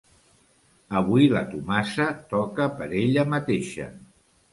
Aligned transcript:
Avui 1.01 1.27
la 1.33 1.43
Tomasa 1.51 2.07
toca 2.31 2.67
per 2.79 2.87
ella 3.03 3.27
mateixa. 3.35 3.87